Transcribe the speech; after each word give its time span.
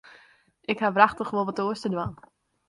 Ik 0.71 0.79
haw 0.83 0.93
wrachtich 0.95 1.31
wol 1.35 1.47
wat 1.49 1.61
oars 1.65 1.81
te 1.83 1.89
dwaan. 1.93 2.13